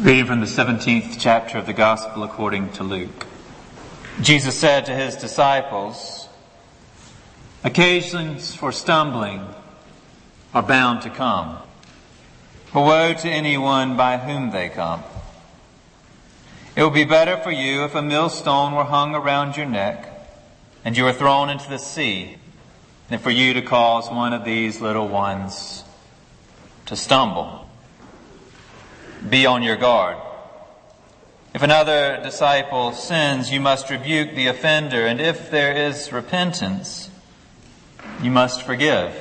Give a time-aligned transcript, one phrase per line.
[0.00, 3.28] Reading from the 17th chapter of the Gospel according to Luke.
[4.20, 6.28] Jesus said to his disciples,
[7.62, 9.46] Occasions for stumbling
[10.52, 11.58] are bound to come.
[12.72, 15.04] But woe to anyone by whom they come.
[16.74, 20.08] It would be better for you if a millstone were hung around your neck
[20.84, 22.36] and you were thrown into the sea
[23.10, 25.84] than for you to cause one of these little ones
[26.86, 27.63] to stumble.
[29.28, 30.18] Be on your guard.
[31.54, 37.08] If another disciple sins, you must rebuke the offender, and if there is repentance,
[38.22, 39.18] you must forgive.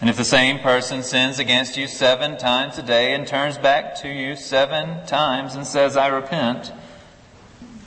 [0.00, 3.94] And if the same person sins against you seven times a day and turns back
[4.02, 6.72] to you seven times and says, I repent,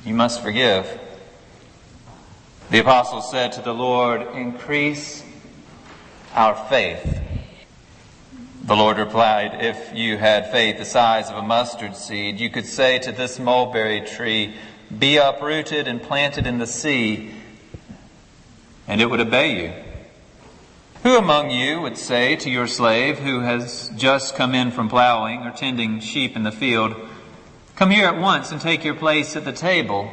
[0.05, 0.99] you must forgive.
[2.71, 5.23] The apostle said to the Lord, increase
[6.33, 7.28] our faith.
[8.63, 12.65] The Lord replied, If you had faith the size of a mustard seed, you could
[12.65, 14.53] say to this mulberry tree,
[14.95, 17.31] Be uprooted and planted in the sea,
[18.85, 19.73] and it would obey you.
[21.03, 25.43] Who among you would say to your slave who has just come in from plowing
[25.43, 26.95] or tending sheep in the field,
[27.77, 30.11] Come here at once and take your place at the table?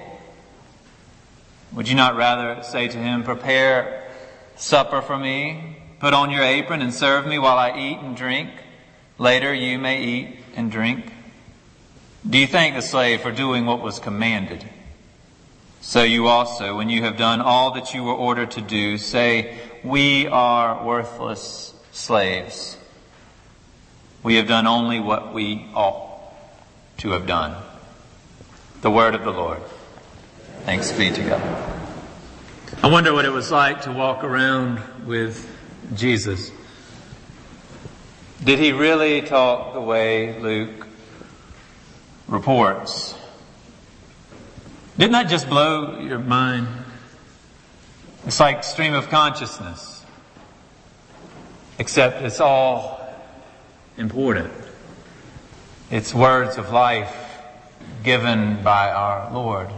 [1.72, 4.08] Would you not rather say to him, Prepare
[4.54, 8.50] supper for me Put on your apron and serve me while I eat and drink.
[9.18, 11.12] Later you may eat and drink.
[12.28, 14.68] Do you thank the slave for doing what was commanded?
[15.80, 19.58] So you also, when you have done all that you were ordered to do, say,
[19.84, 22.76] We are worthless slaves.
[24.22, 26.20] We have done only what we ought
[26.98, 27.62] to have done.
[28.82, 29.62] The word of the Lord.
[30.64, 31.72] Thanks be to God.
[32.82, 35.55] I wonder what it was like to walk around with
[35.94, 36.50] Jesus.
[38.44, 40.86] Did he really talk the way Luke
[42.28, 43.14] reports?
[44.98, 46.68] Didn't that just blow your mind?
[48.26, 50.04] It's like stream of consciousness.
[51.78, 53.00] Except it's all
[53.98, 54.52] important.
[55.90, 57.14] It's words of life
[58.02, 59.68] given by our Lord.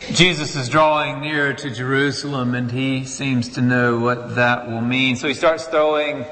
[0.00, 5.16] Jesus is drawing nearer to Jerusalem and he seems to know what that will mean.
[5.16, 6.24] So he starts throwing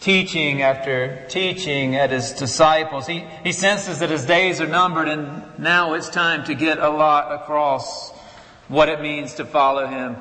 [0.00, 3.06] teaching after teaching at his disciples.
[3.06, 6.90] He, he senses that his days are numbered and now it's time to get a
[6.90, 8.12] lot across
[8.68, 10.16] what it means to follow him,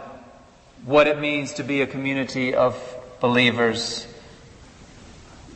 [0.86, 2.76] what it means to be a community of
[3.20, 4.08] believers.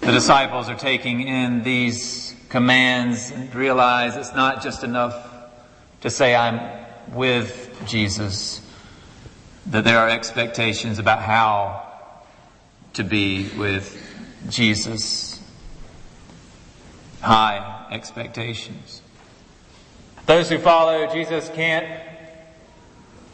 [0.01, 5.30] The disciples are taking in these commands and realize it's not just enough
[6.01, 6.59] to say I'm
[7.13, 8.61] with Jesus,
[9.67, 11.87] that there are expectations about how
[12.93, 13.97] to be with
[14.49, 15.39] Jesus.
[17.21, 19.01] High expectations.
[20.25, 22.01] Those who follow Jesus can't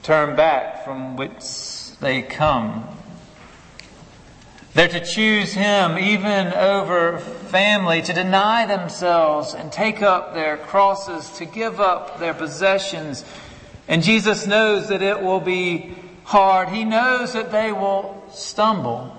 [0.03, 2.96] turn back from which they come.
[4.77, 11.31] They're to choose Him even over family, to deny themselves and take up their crosses,
[11.39, 13.25] to give up their possessions,
[13.87, 15.95] and Jesus knows that it will be
[16.25, 16.69] hard.
[16.69, 19.17] He knows that they will stumble.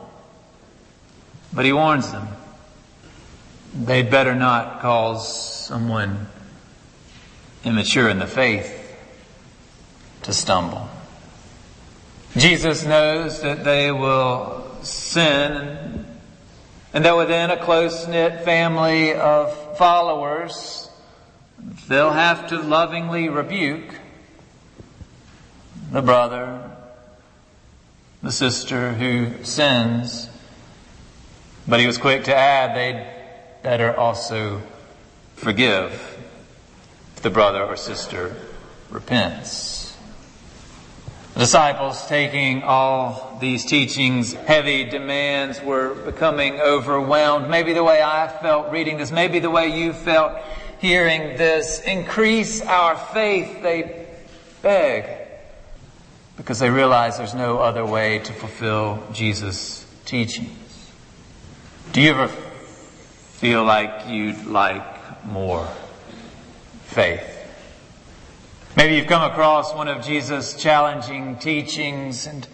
[1.53, 2.29] But he warns them.
[3.75, 6.29] They'd better not cause someone
[7.65, 8.97] immature in the faith
[10.23, 10.89] to stumble.
[12.37, 16.07] Jesus knows that they will sin
[16.93, 20.91] and that within a close knit family of followers,
[21.87, 23.95] they'll have to lovingly rebuke
[25.93, 26.71] the brother,
[28.23, 30.29] the sister who sins.
[31.67, 33.07] But he was quick to add they'd
[33.63, 34.63] better also
[35.37, 35.93] forgive
[37.17, 38.35] if the brother or sister
[38.91, 39.88] repents.
[41.39, 47.49] Disciples taking all these teachings, heavy demands, were becoming overwhelmed.
[47.49, 50.33] Maybe the way I felt reading this, maybe the way you felt
[50.81, 51.81] hearing this.
[51.81, 54.07] Increase our faith, they
[54.63, 55.19] beg
[56.37, 60.93] because they realize there's no other way to fulfill Jesus' teachings.
[61.93, 65.69] Do you ever feel like you'd like more
[66.87, 67.38] faith?
[68.79, 72.47] Maybe you've come across one of Jesus' challenging teachings and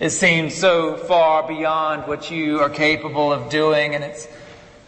[0.00, 4.26] it seems so far beyond what you are capable of doing and it's,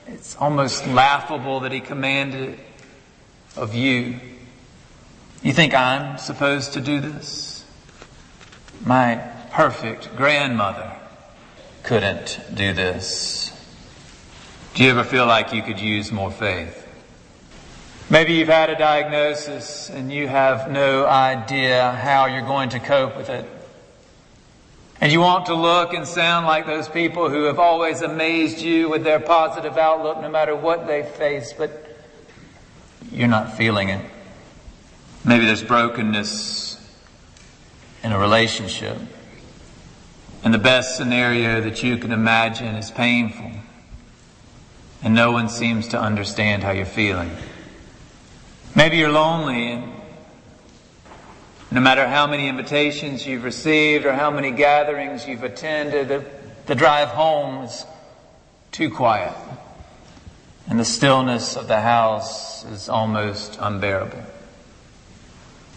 [0.08, 2.58] it's almost laughable that he commanded it
[3.56, 4.18] of you.
[5.44, 7.64] You think I'm supposed to do this?
[8.84, 9.14] My
[9.52, 10.96] perfect grandmother
[11.84, 13.52] couldn't do this.
[14.74, 16.89] Do you ever feel like you could use more faith?
[18.12, 23.16] Maybe you've had a diagnosis and you have no idea how you're going to cope
[23.16, 23.48] with it.
[25.00, 28.90] And you want to look and sound like those people who have always amazed you
[28.90, 31.96] with their positive outlook no matter what they face, but
[33.12, 34.04] you're not feeling it.
[35.24, 36.84] Maybe there's brokenness
[38.02, 38.98] in a relationship.
[40.42, 43.52] And the best scenario that you can imagine is painful
[45.00, 47.30] and no one seems to understand how you're feeling.
[48.74, 49.92] Maybe you're lonely and
[51.72, 56.24] no matter how many invitations you've received or how many gatherings you've attended, the,
[56.66, 57.84] the drive home is
[58.70, 59.34] too quiet.
[60.68, 64.22] And the stillness of the house is almost unbearable.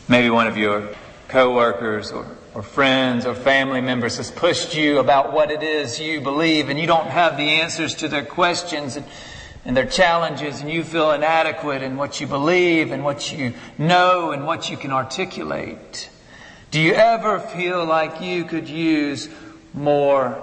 [0.07, 0.89] Maybe one of your
[1.29, 6.21] coworkers or, or friends or family members has pushed you about what it is you
[6.21, 9.05] believe and you don't have the answers to their questions and,
[9.65, 14.31] and their challenges and you feel inadequate in what you believe and what you know
[14.31, 16.09] and what you can articulate.
[16.71, 19.29] Do you ever feel like you could use
[19.73, 20.41] more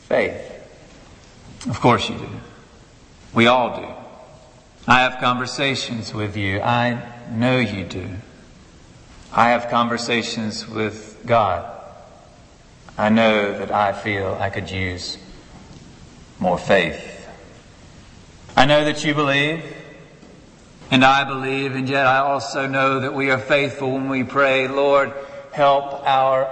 [0.00, 0.52] faith?
[1.68, 2.28] Of course you do.
[3.34, 3.88] We all do.
[4.86, 6.60] I have conversations with you.
[6.60, 8.08] I know you do.
[9.32, 11.72] I have conversations with God.
[12.96, 15.18] I know that I feel I could use
[16.38, 17.15] more faith.
[18.58, 19.62] I know that you believe,
[20.90, 24.66] and I believe, and yet I also know that we are faithful when we pray,
[24.66, 25.12] Lord,
[25.52, 26.50] help our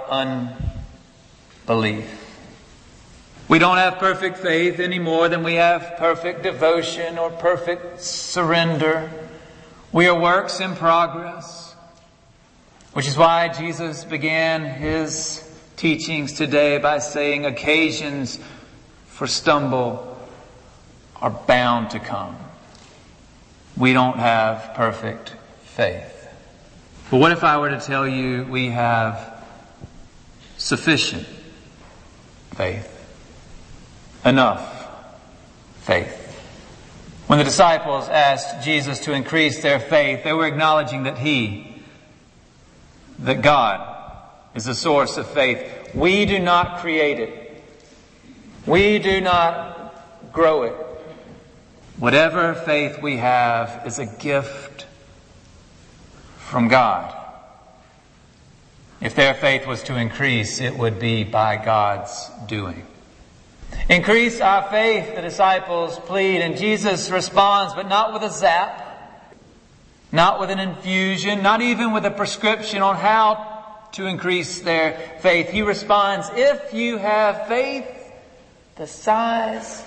[1.67, 2.07] unbelief.
[3.47, 9.09] We don't have perfect faith any more than we have perfect devotion or perfect surrender.
[9.91, 11.73] We are works in progress.
[12.93, 15.43] Which is why Jesus began his
[15.75, 18.39] teachings today by saying occasions
[19.07, 20.14] for stumble
[21.21, 22.35] are bound to come.
[23.77, 26.29] We don't have perfect faith.
[27.11, 29.43] But what if I were to tell you we have
[30.57, 31.25] sufficient
[32.53, 32.91] faith?
[34.23, 34.87] Enough
[35.81, 36.21] faith.
[37.27, 41.75] When the disciples asked Jesus to increase their faith, they were acknowledging that He
[43.19, 43.81] that God
[44.53, 45.93] is the source of faith.
[45.93, 47.63] We do not create it.
[48.65, 50.75] We do not grow it.
[51.97, 54.85] Whatever faith we have is a gift
[56.37, 57.15] from God.
[58.99, 62.85] If their faith was to increase, it would be by God's doing.
[63.89, 68.81] Increase our faith, the disciples plead, and Jesus responds, but not with a zap,
[70.11, 75.49] not with an infusion, not even with a prescription on how to increase their faith.
[75.49, 77.87] He responds, if you have faith
[78.75, 79.83] the size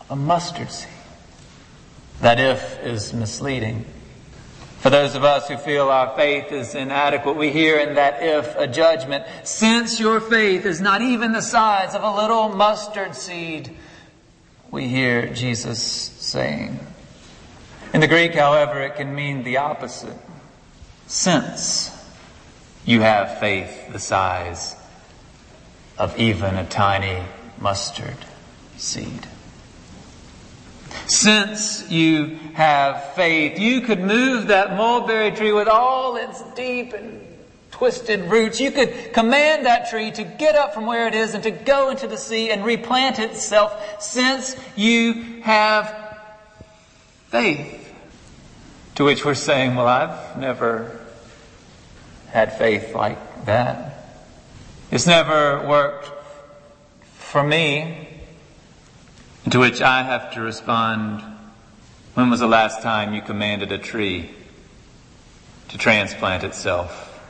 [0.00, 0.90] of a mustard seed.
[2.20, 3.84] That if is misleading.
[4.78, 8.54] For those of us who feel our faith is inadequate, we hear in that if
[8.56, 9.24] a judgment.
[9.42, 13.74] Since your faith is not even the size of a little mustard seed,
[14.70, 16.78] we hear Jesus saying,
[17.94, 20.16] in the Greek, however, it can mean the opposite.
[21.06, 21.96] Since
[22.84, 24.74] you have faith the size
[25.96, 27.22] of even a tiny
[27.58, 28.16] mustard
[28.76, 29.28] seed.
[31.06, 37.20] Since you have faith, you could move that mulberry tree with all its deep and
[37.70, 38.60] twisted roots.
[38.60, 41.90] You could command that tree to get up from where it is and to go
[41.90, 46.18] into the sea and replant itself since you have
[47.28, 47.92] faith.
[48.94, 51.00] To which we're saying, well, I've never
[52.30, 54.06] had faith like that.
[54.92, 56.10] It's never worked
[57.16, 58.03] for me.
[59.50, 61.22] To which I have to respond,
[62.14, 64.30] when was the last time you commanded a tree
[65.68, 67.20] to transplant itself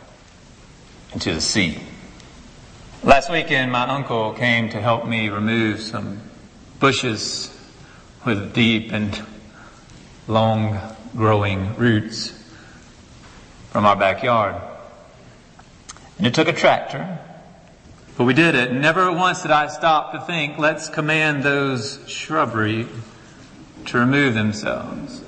[1.12, 1.80] into the sea?
[3.02, 6.20] Last weekend, my uncle came to help me remove some
[6.78, 7.50] bushes
[8.24, 9.20] with deep and
[10.28, 10.78] long
[11.16, 12.32] growing roots
[13.70, 14.54] from our backyard.
[16.18, 17.18] And it took a tractor,
[18.16, 18.72] but we did it.
[18.72, 22.86] Never once did I stop to think, let's command those shrubbery
[23.86, 25.22] to remove themselves.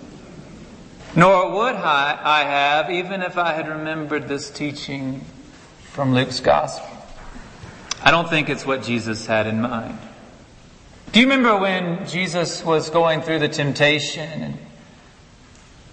[1.15, 5.25] Nor would I, I have, even if I had remembered this teaching
[5.93, 6.89] from Luke's gospel.
[8.03, 9.99] I don't think it's what Jesus had in mind.
[11.13, 14.59] Do you remember when Jesus was going through the temptation and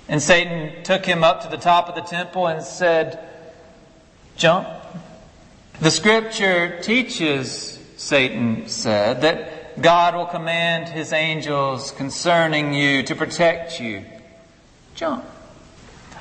[0.08, 3.20] and Satan took him up to the top of the temple and said,
[4.36, 4.68] Jump.
[5.80, 13.80] The scripture teaches, Satan said, that God will command his angels concerning you to protect
[13.80, 14.06] you.
[14.96, 15.26] Jump.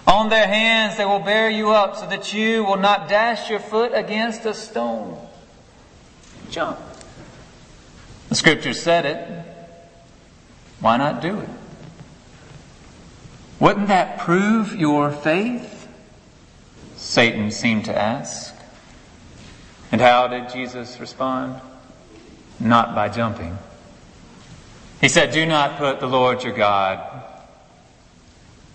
[0.07, 3.61] On their hands they will bear you up so that you will not dash your
[3.61, 5.19] foot against a stone.
[6.51, 6.79] Jump.
[8.31, 9.45] The scripture said it.
[10.81, 11.49] Why not do it?
[13.61, 15.87] Wouldn't that prove your faith?
[16.97, 18.55] Satan seemed to ask.
[19.93, 21.61] And how did Jesus respond?
[22.59, 23.59] Not by jumping.
[25.03, 27.23] He said, Do not put the Lord your God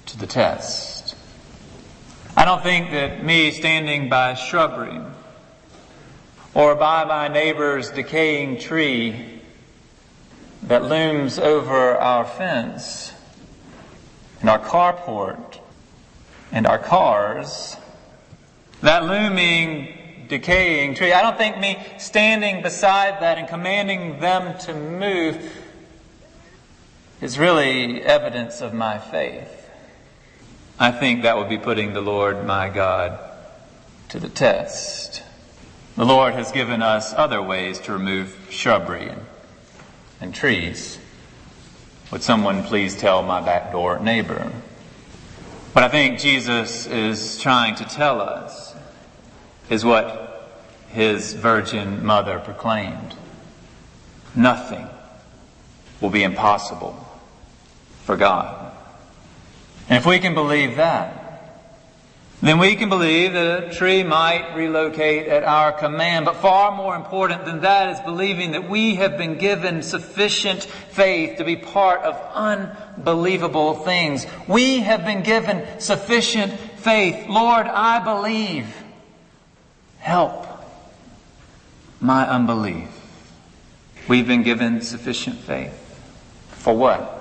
[0.05, 1.15] to the test.
[2.35, 5.01] I don't think that me standing by shrubbery
[6.53, 9.41] or by my neighbor's decaying tree
[10.63, 13.11] that looms over our fence
[14.41, 15.59] and our carport
[16.51, 17.75] and our cars,
[18.81, 19.96] that looming,
[20.27, 25.63] decaying tree, I don't think me standing beside that and commanding them to move
[27.21, 29.69] is really evidence of my faith.
[30.79, 33.19] I think that would be putting the Lord my God
[34.09, 35.23] to the test.
[35.95, 39.25] The Lord has given us other ways to remove shrubbery and,
[40.21, 40.99] and trees.
[42.11, 44.51] Would someone please tell my back door neighbor?
[45.73, 48.75] But I think Jesus is trying to tell us
[49.69, 50.57] is what
[50.89, 53.15] his virgin mother proclaimed.
[54.35, 54.87] Nothing
[56.01, 56.95] will be impossible
[58.03, 58.71] for God.
[59.89, 61.27] And if we can believe that,
[62.39, 66.25] then we can believe that a tree might relocate at our command.
[66.25, 71.39] But far more important than that is believing that we have been given sufficient faith
[71.39, 74.27] to be part of unbelievable things.
[74.47, 77.27] We have been given sufficient faith.
[77.27, 78.67] Lord, I believe.
[79.99, 80.47] Help
[81.99, 82.89] my unbelief.
[84.07, 85.83] We've been given sufficient faith.
[86.51, 87.13] For what?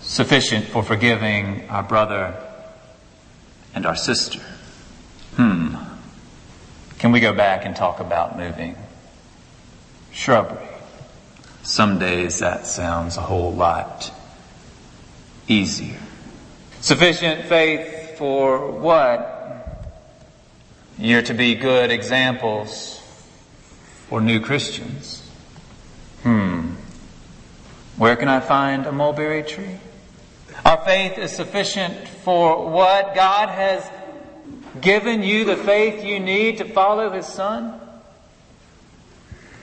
[0.00, 2.36] Sufficient for forgiving our brother
[3.74, 4.40] and our sister.
[5.36, 5.76] Hmm.
[6.98, 8.76] Can we go back and talk about moving?
[10.12, 10.68] Shrubbery.
[11.62, 14.12] Some days that sounds a whole lot
[15.48, 15.98] easier.
[16.80, 19.31] Sufficient faith for what?
[20.98, 23.00] You're to be good examples
[24.08, 25.26] for new Christians.
[26.22, 26.74] Hmm.
[27.96, 29.78] Where can I find a mulberry tree?
[30.64, 33.14] Our faith is sufficient for what?
[33.14, 33.88] God has
[34.80, 37.80] given you the faith you need to follow His Son?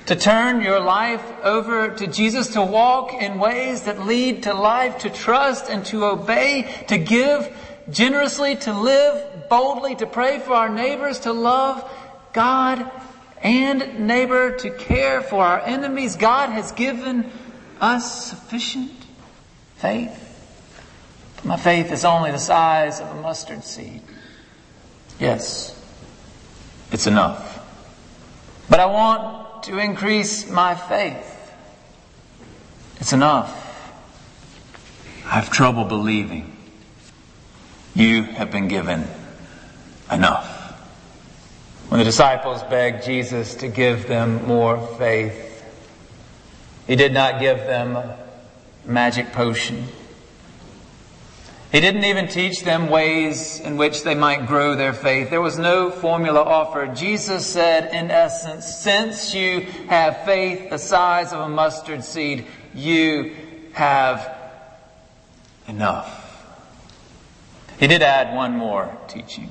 [0.07, 4.97] To turn your life over to Jesus, to walk in ways that lead to life,
[4.99, 7.55] to trust and to obey, to give
[7.91, 11.89] generously, to live boldly, to pray for our neighbors, to love
[12.33, 12.89] God
[13.41, 16.15] and neighbor, to care for our enemies.
[16.15, 17.31] God has given
[17.79, 18.91] us sufficient
[19.77, 20.25] faith.
[21.43, 24.01] My faith is only the size of a mustard seed.
[25.19, 25.75] Yes,
[26.91, 27.57] it's enough.
[28.69, 31.53] But I want to increase my faith.
[32.99, 33.55] It's enough.
[35.25, 36.55] I have trouble believing.
[37.99, 39.05] You have been given
[40.09, 40.47] enough.
[41.89, 45.69] When the disciples begged Jesus to give them more faith,
[46.87, 48.17] he did not give them a
[48.85, 49.85] magic potion.
[51.73, 55.29] He didn't even teach them ways in which they might grow their faith.
[55.29, 56.95] There was no formula offered.
[56.95, 63.35] Jesus said, in essence, since you have faith the size of a mustard seed, you
[63.73, 64.37] have
[65.67, 66.18] enough.
[67.79, 69.49] He did add one more teaching.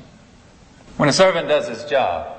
[0.99, 2.37] When a servant does his job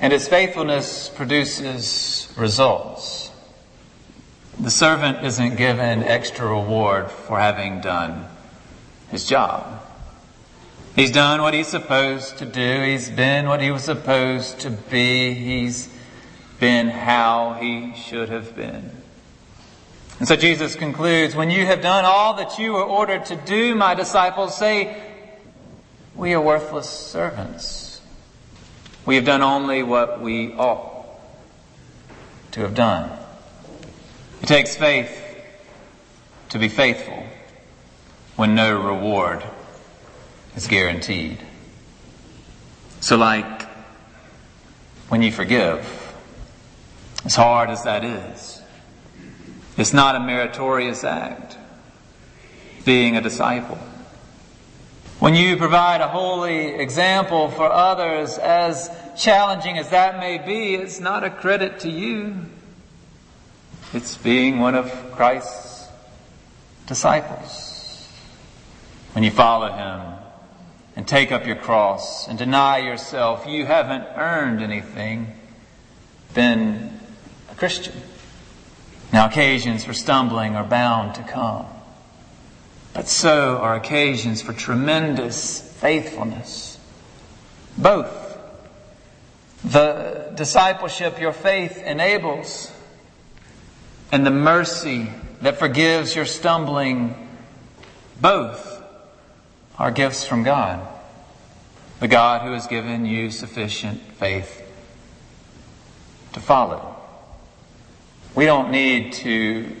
[0.00, 3.30] and his faithfulness produces results,
[4.58, 8.26] the servant isn't given extra reward for having done
[9.10, 9.82] his job.
[10.96, 12.82] He's done what he's supposed to do.
[12.82, 15.34] He's been what he was supposed to be.
[15.34, 15.88] He's
[16.58, 18.99] been how he should have been.
[20.20, 23.74] And so Jesus concludes, when you have done all that you were ordered to do,
[23.74, 25.02] my disciples, say,
[26.14, 28.02] we are worthless servants.
[29.06, 31.06] We have done only what we ought
[32.52, 33.10] to have done.
[34.42, 35.10] It takes faith
[36.50, 37.24] to be faithful
[38.36, 39.42] when no reward
[40.54, 41.38] is guaranteed.
[43.00, 43.62] So, like
[45.08, 46.14] when you forgive,
[47.24, 48.59] as hard as that is,
[49.80, 51.56] it's not a meritorious act
[52.84, 53.78] being a disciple.
[55.18, 61.00] When you provide a holy example for others, as challenging as that may be, it's
[61.00, 62.36] not a credit to you.
[63.92, 65.88] It's being one of Christ's
[66.86, 68.08] disciples.
[69.12, 70.18] When you follow him
[70.96, 75.36] and take up your cross and deny yourself, you haven't earned anything,
[76.34, 76.98] been
[77.50, 77.94] a Christian.
[79.12, 81.66] Now, occasions for stumbling are bound to come,
[82.94, 86.78] but so are occasions for tremendous faithfulness.
[87.76, 88.38] Both.
[89.64, 92.72] The discipleship your faith enables
[94.12, 95.08] and the mercy
[95.40, 97.28] that forgives your stumbling,
[98.20, 98.82] both
[99.78, 100.86] are gifts from God.
[102.00, 104.62] The God who has given you sufficient faith
[106.32, 106.99] to follow.
[108.34, 109.76] We don't need to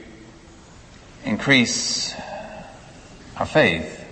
[1.24, 2.14] increase
[3.36, 4.04] our faith.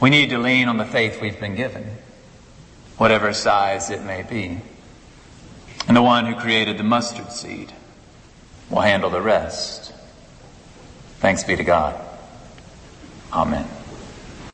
[0.00, 1.84] We need to lean on the faith we've been given,
[2.96, 4.60] whatever size it may be.
[5.88, 7.72] And the one who created the mustard seed
[8.70, 9.92] will handle the rest.
[11.18, 12.00] Thanks be to God.
[13.32, 13.66] Amen.